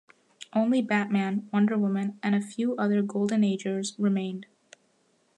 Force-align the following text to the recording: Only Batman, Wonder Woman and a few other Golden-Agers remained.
Only 0.53 0.81
Batman, 0.81 1.47
Wonder 1.53 1.77
Woman 1.77 2.17
and 2.23 2.33
a 2.33 2.41
few 2.41 2.75
other 2.75 3.03
Golden-Agers 3.03 3.93
remained. 3.99 4.47